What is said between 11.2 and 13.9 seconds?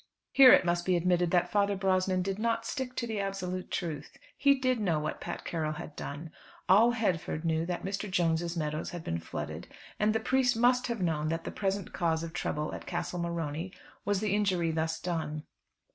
that the present cause of trouble at Castle Morony,